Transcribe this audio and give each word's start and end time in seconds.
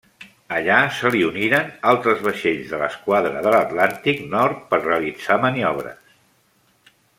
Allà 0.59 0.77
se 0.99 1.11
li 1.15 1.19
uniren 1.27 1.67
altres 1.91 2.23
vaixells 2.29 2.71
de 2.71 2.79
l'esquadra 2.85 3.45
de 3.49 3.53
l'Atlàntic 3.57 4.25
Nord 4.33 4.67
per 4.73 4.83
realitzar 4.89 5.41
maniobres. 5.47 6.17